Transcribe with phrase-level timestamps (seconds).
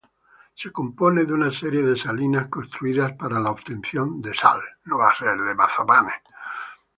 [0.55, 4.59] Se compone de una serie de salinas construidas para la obtención de sal.